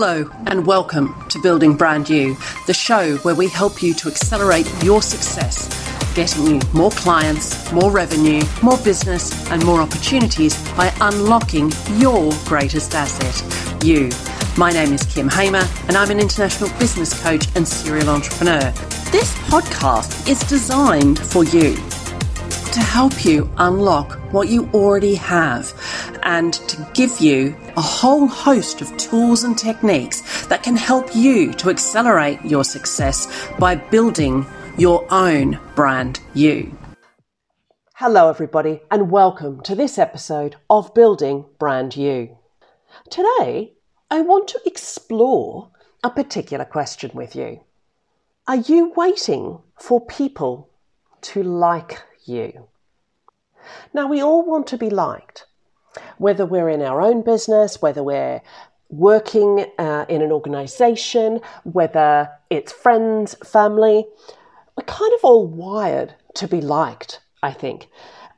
[0.00, 2.36] Hello, and welcome to Building Brand You,
[2.68, 5.66] the show where we help you to accelerate your success,
[6.14, 12.94] getting you more clients, more revenue, more business, and more opportunities by unlocking your greatest
[12.94, 14.08] asset, you.
[14.56, 18.70] My name is Kym Hamer, and I'm an international business coach and serial entrepreneur.
[19.10, 25.72] This podcast is designed for you to help you unlock what you already have
[26.28, 31.54] and to give you a whole host of tools and techniques that can help you
[31.54, 34.44] to accelerate your success by building
[34.76, 36.76] your own brand you.
[37.94, 42.36] Hello, everybody, and welcome to this episode of Building Brand You.
[43.08, 43.72] Today,
[44.10, 45.70] I want to explore
[46.04, 47.60] a particular question with you.
[48.46, 50.68] Are you waiting for people
[51.22, 52.68] to like you?
[53.94, 55.46] Now, we all want to be liked,
[56.18, 58.40] whether we're in our own business, whether we're
[58.90, 64.06] working uh, in an organization, whether it's friends, family.
[64.76, 67.88] We're kind of all wired to be liked, I think.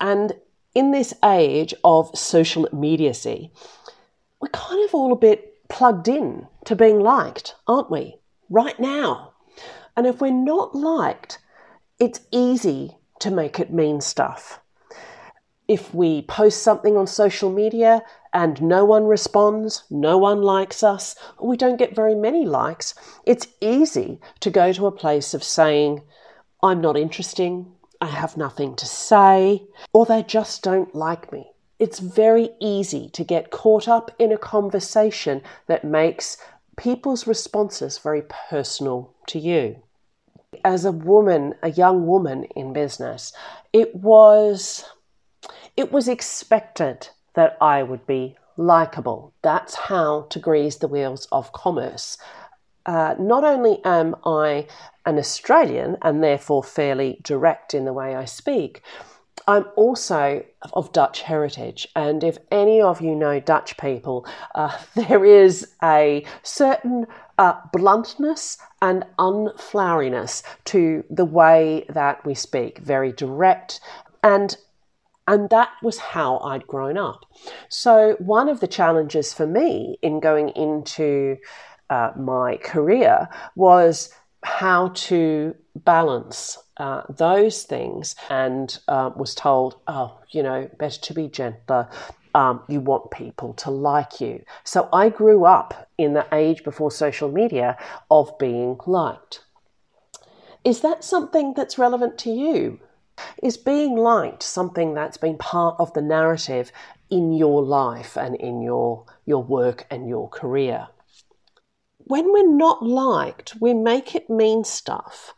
[0.00, 0.32] And
[0.74, 3.50] in this age of social mediacy,
[4.40, 8.16] we're kind of all a bit plugged in to being liked, aren't we?
[8.50, 9.32] Right now.
[9.96, 11.38] And if we're not liked,
[11.98, 14.60] it's easy to make it mean stuff
[15.66, 21.16] if we post something on social media and no one responds, no one likes us,
[21.38, 25.42] or we don't get very many likes, it's easy to go to a place of
[25.42, 26.02] saying,
[26.62, 31.50] I'm not interesting, I have nothing to say, or they just don't like me.
[31.78, 36.36] It's very easy to get caught up in a conversation that makes
[36.76, 39.76] people's responses very personal to you.
[40.64, 43.32] As a woman, a young woman in business,
[43.72, 44.84] it was
[45.76, 49.32] it was expected that I would be likable.
[49.42, 52.16] That's how to grease the wheels of commerce.
[52.86, 54.66] Uh, not only am I
[55.06, 58.82] an Australian and therefore fairly direct in the way I speak,
[59.46, 65.24] I'm also of Dutch heritage, and if any of you know Dutch people, uh, there
[65.24, 73.80] is a certain uh, bluntness and unfloweriness to the way that we speak, very direct.
[74.22, 74.56] And
[75.26, 77.24] and that was how I'd grown up.
[77.68, 81.38] So, one of the challenges for me in going into
[81.90, 84.10] uh, my career was
[84.42, 91.14] how to balance uh, those things and uh, was told, oh, you know, better to
[91.14, 91.88] be gentler.
[92.34, 94.44] Um, you want people to like you.
[94.64, 97.78] So I grew up in the age before social media
[98.10, 99.44] of being liked.
[100.64, 102.80] Is that something that's relevant to you?
[103.42, 106.72] Is being liked something that's been part of the narrative
[107.10, 110.88] in your life and in your, your work and your career?
[111.98, 115.34] When we're not liked, we make it mean stuff.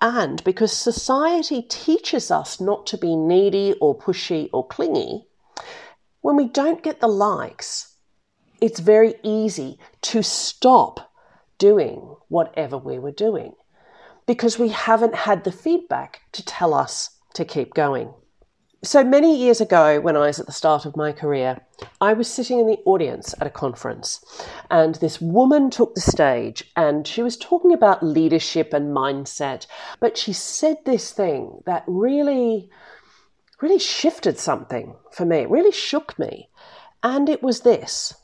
[0.00, 5.26] And because society teaches us not to be needy or pushy or clingy,
[6.20, 7.96] when we don't get the likes,
[8.60, 11.12] it's very easy to stop
[11.58, 13.54] doing whatever we were doing
[14.26, 18.12] because we haven't had the feedback to tell us to keep going.
[18.84, 21.66] So many years ago, when I was at the start of my career,
[22.00, 24.24] I was sitting in the audience at a conference,
[24.70, 29.66] and this woman took the stage and she was talking about leadership and mindset.
[29.98, 32.70] But she said this thing that really,
[33.60, 36.48] really shifted something for me, it really shook me.
[37.02, 38.14] And it was this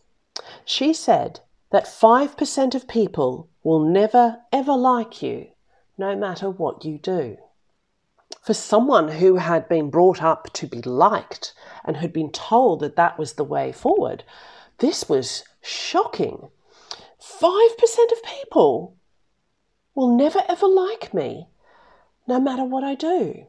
[0.64, 1.40] she said
[1.72, 5.48] that 5% of people will never, ever like you,
[5.98, 7.38] no matter what you do
[8.44, 12.94] for someone who had been brought up to be liked and had been told that
[12.96, 14.22] that was the way forward,
[14.78, 16.50] this was shocking.
[17.22, 18.96] 5% of people
[19.94, 21.48] will never ever like me,
[22.26, 23.46] no matter what I do.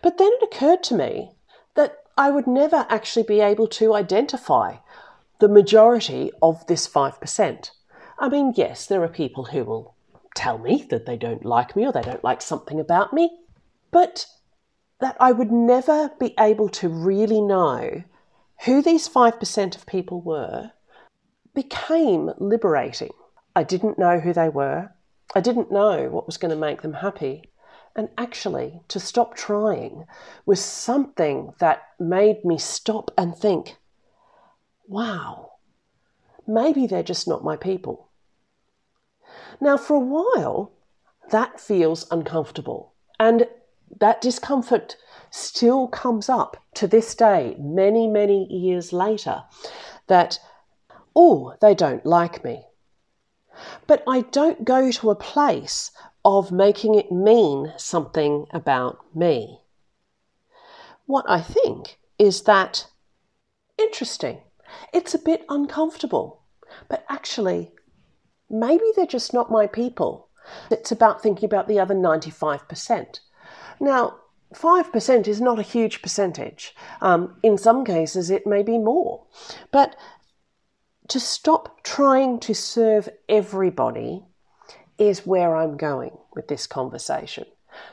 [0.00, 1.32] But then it occurred to me
[1.74, 4.76] that I would never actually be able to identify
[5.40, 7.70] the majority of this 5%.
[8.16, 9.93] I mean, yes, there are people who will
[10.34, 13.30] tell me that they don't like me or they don't like something about me,
[13.90, 14.26] but
[15.00, 18.04] that I would never be able to really know
[18.64, 20.72] who these 5% of people were
[21.54, 23.12] became liberating.
[23.54, 24.90] I didn't know who they were.
[25.34, 27.50] I didn't know what was going to make them happy.
[27.96, 30.04] And actually, to stop trying
[30.46, 33.76] was something that made me stop and think,
[34.88, 35.52] wow,
[36.46, 38.08] maybe they're just not my people.
[39.60, 40.72] Now, for a while,
[41.30, 42.92] that feels uncomfortable.
[43.18, 43.48] And
[44.00, 44.96] that discomfort
[45.30, 49.44] still comes up to this day, many, many years later,
[50.06, 50.38] that
[51.16, 52.64] oh, they don't like me.
[53.86, 55.92] But I don't go to a place
[56.24, 59.60] of making it mean something about me.
[61.06, 62.86] What I think is that
[63.78, 64.40] interesting,
[64.92, 66.42] it's a bit uncomfortable,
[66.88, 67.72] but actually,
[68.50, 70.28] maybe they're just not my people.
[70.70, 73.20] It's about thinking about the other 95%.
[73.80, 74.16] Now,
[74.54, 76.74] 5% is not a huge percentage.
[77.00, 79.24] Um, in some cases, it may be more.
[79.72, 79.96] But
[81.08, 84.24] to stop trying to serve everybody
[84.98, 87.46] is where I'm going with this conversation.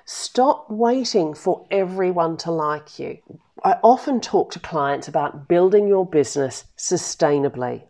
[0.06, 3.18] Stop waiting for everyone to like you.
[3.63, 7.83] I often talk to clients about building your business sustainably.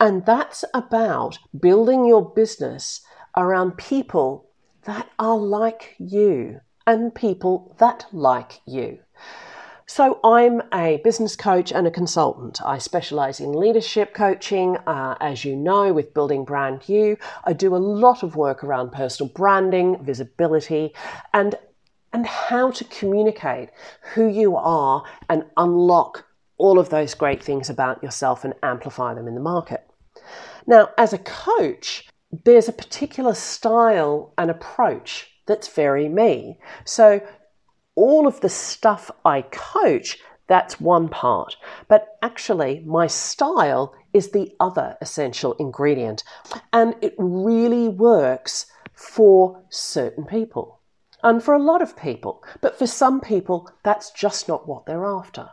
[0.00, 3.00] And that's about building your business
[3.36, 4.50] around people
[4.84, 8.98] that are like you and people that like you.
[9.86, 12.60] So, I'm a business coach and a consultant.
[12.64, 17.18] I specialize in leadership coaching, uh, as you know, with Building Brand You.
[17.44, 20.94] I do a lot of work around personal branding, visibility,
[21.34, 21.54] and,
[22.14, 23.68] and how to communicate
[24.14, 26.24] who you are and unlock
[26.56, 29.83] all of those great things about yourself and amplify them in the market.
[30.66, 32.08] Now, as a coach,
[32.44, 36.58] there's a particular style and approach that's very me.
[36.84, 37.20] So
[37.94, 41.56] all of the stuff I coach, that's one part.
[41.88, 46.24] But actually, my style is the other essential ingredient.
[46.72, 50.80] And it really works for certain people
[51.22, 52.42] and for a lot of people.
[52.60, 55.50] But for some people, that's just not what they're after.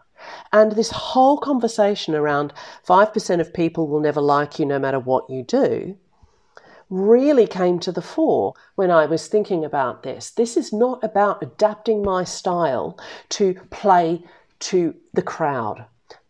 [0.52, 2.54] And this whole conversation around
[2.88, 5.98] 5% of people will never like you no matter what you do
[6.92, 10.30] really came to the fore when I was thinking about this.
[10.32, 14.24] This is not about adapting my style to play
[14.60, 15.86] to the crowd.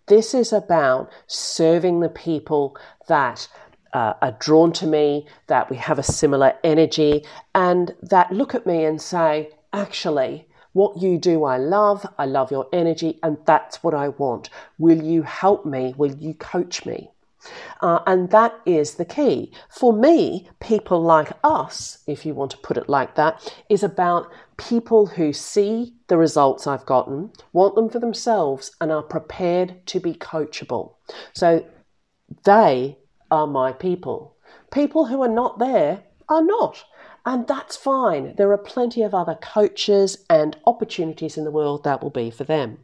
[0.06, 2.78] This is about serving the people
[3.08, 3.48] that
[3.94, 8.66] uh, are drawn to me, that we have a similar energy, and that look at
[8.66, 12.06] me and say, actually, what you do, I love.
[12.18, 14.50] I love your energy, and that's what I want.
[14.78, 15.94] Will you help me?
[15.98, 17.12] Will you coach me?
[17.82, 19.52] Uh, and that is the key.
[19.70, 24.32] For me, people like us, if you want to put it like that, is about
[24.58, 30.00] people who see the results I've gotten, want them for themselves, and are prepared to
[30.00, 30.94] be coachable.
[31.34, 31.66] So
[32.44, 32.98] they
[33.32, 34.38] are my people.
[34.72, 36.84] People who are not there are not.
[37.26, 38.36] And that's fine.
[38.36, 42.44] There are plenty of other coaches and opportunities in the world that will be for
[42.44, 42.80] them.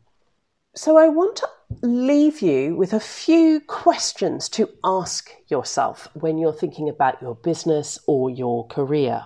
[0.76, 1.50] So I want to
[1.82, 7.98] leave you with a few questions to ask yourself when you're thinking about your business
[8.06, 9.26] or your career.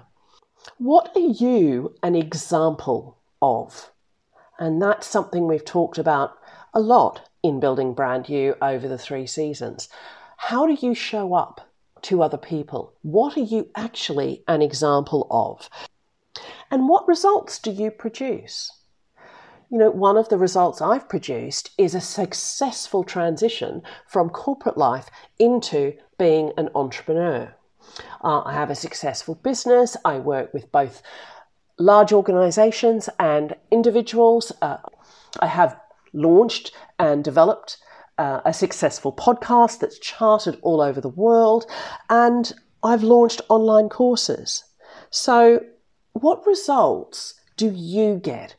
[0.77, 3.91] What are you an example of?
[4.59, 6.37] And that's something we've talked about
[6.73, 9.89] a lot in Building Brand You over the three seasons.
[10.37, 11.67] How do you show up
[12.03, 12.93] to other people?
[13.01, 15.69] What are you actually an example of?
[16.69, 18.71] And what results do you produce?
[19.71, 25.09] you know, one of the results I've produced is a successful transition from corporate life
[25.39, 27.55] into being an entrepreneur.
[28.21, 29.95] Uh, I have a successful business.
[30.03, 31.01] I work with both
[31.79, 34.51] large organizations and individuals.
[34.61, 34.77] Uh,
[35.39, 35.79] I have
[36.13, 37.77] launched and developed
[38.21, 41.65] uh, a successful podcast that's charted all over the world,
[42.07, 42.53] and
[42.83, 44.63] I've launched online courses.
[45.09, 45.61] So,
[46.13, 48.55] what results do you get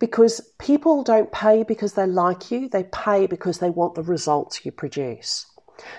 [0.00, 4.64] because people don't pay because they like you, they pay because they want the results
[4.64, 5.46] you produce.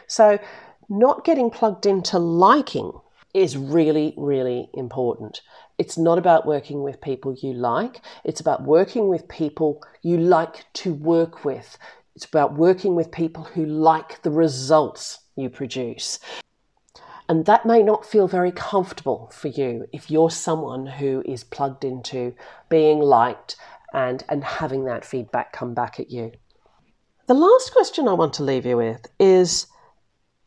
[0.07, 0.37] So,
[0.89, 2.91] not getting plugged into liking
[3.33, 5.41] is really, really important.
[5.77, 10.65] It's not about working with people you like, it's about working with people you like
[10.73, 11.77] to work with.
[12.15, 16.19] It's about working with people who like the results you produce.
[17.29, 21.85] And that may not feel very comfortable for you if you're someone who is plugged
[21.85, 22.35] into
[22.69, 23.55] being liked
[23.93, 26.33] and, and having that feedback come back at you.
[27.27, 29.67] The last question I want to leave you with is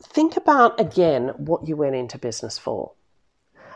[0.03, 2.93] think about again what you went into business for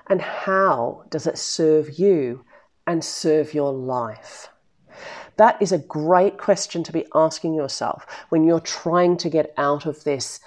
[0.08, 2.44] and how does it serve you
[2.86, 4.48] and serve your life?
[5.38, 9.86] That is a great question to be asking yourself when you're trying to get out
[9.86, 10.40] of this,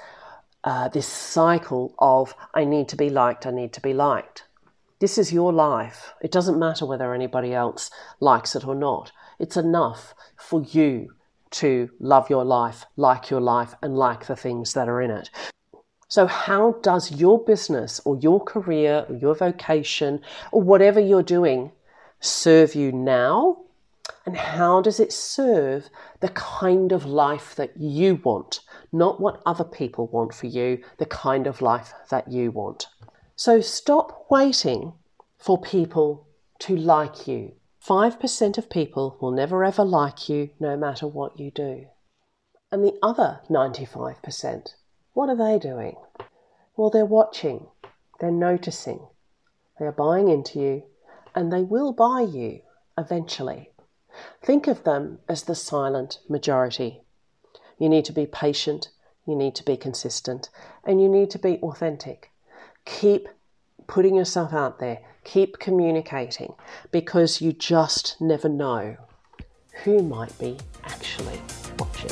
[0.66, 4.44] uh, this cycle of I need to be liked, I need to be liked.
[5.00, 6.14] This is your life.
[6.22, 9.14] It doesn't matter whether anybody else likes it or not.
[9.40, 11.16] It's enough for you
[11.52, 15.30] to love your life, like your life, and like the things that are in it.
[16.10, 20.20] So, how does your business or your career or your vocation
[20.52, 21.72] or whatever you're doing
[22.20, 23.58] serve you now
[24.26, 28.60] And how does it serve the kind of life that you want?
[28.92, 32.88] Not what other people want for you, the kind of life that you want.
[33.36, 34.94] So stop waiting
[35.40, 36.28] for people
[36.60, 37.54] to like you.
[37.84, 41.88] 5% of people will never ever like you no matter what you do.
[42.72, 44.76] And the other 95%,
[45.14, 45.96] what are they doing?
[46.78, 47.68] Well, they're watching,
[48.20, 49.08] they're noticing,
[49.80, 50.84] they are buying into you,
[51.34, 52.62] and they will buy you
[52.98, 53.71] eventually.
[54.42, 57.02] Think of them as the silent majority.
[57.78, 58.90] You need to be patient,
[59.26, 60.50] you need to be consistent,
[60.84, 62.32] and you need to be authentic.
[62.86, 63.30] Keep
[63.88, 66.54] putting yourself out there, keep communicating
[66.92, 68.98] because you just never know
[69.84, 71.40] who might be actually
[71.80, 72.10] watching.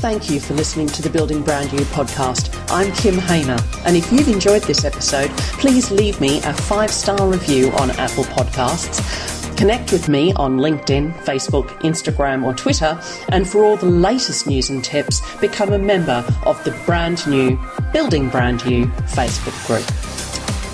[0.00, 2.54] Thank you for listening to the Building Brand You podcast.
[2.70, 5.28] I'm Kym Hamer, and if you've enjoyed this episode,
[5.58, 9.39] please leave me a five star review on Apple Podcasts.
[9.60, 12.98] Connect with me on LinkedIn, Facebook, Instagram, or Twitter,
[13.28, 17.60] and for all the latest news and tips, become a member of the brand new
[17.92, 19.84] Building Brand You Facebook group.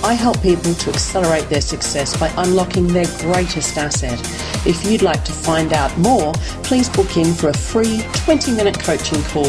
[0.05, 4.21] I help people to accelerate their success by unlocking their greatest asset.
[4.65, 8.79] If you'd like to find out more, please book in for a free 20 minute
[8.79, 9.49] coaching call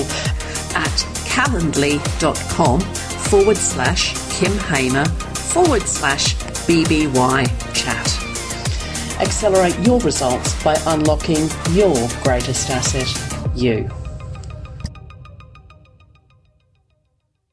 [0.76, 0.98] at
[1.30, 6.34] calendly.com forward slash Kym Hamer forward slash
[6.66, 8.17] BBY chat.
[9.20, 13.12] Accelerate your results by unlocking your greatest asset,
[13.56, 13.90] you.